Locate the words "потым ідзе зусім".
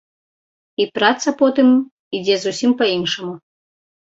1.41-2.71